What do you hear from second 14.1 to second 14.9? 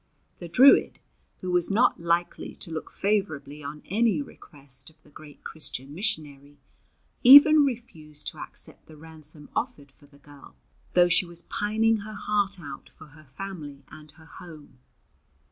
her home.